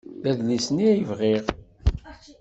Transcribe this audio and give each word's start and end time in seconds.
D 0.23 0.23
adlis-nni 0.31 0.85
ay 0.91 1.03
bɣiɣ. 1.09 1.45